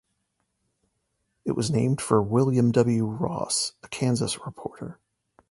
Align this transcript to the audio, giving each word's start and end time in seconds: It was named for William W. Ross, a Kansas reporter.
It 1.45 1.51
was 1.51 1.69
named 1.69 2.01
for 2.01 2.23
William 2.23 2.71
W. 2.71 3.05
Ross, 3.05 3.73
a 3.83 3.87
Kansas 3.87 4.39
reporter. 4.47 4.97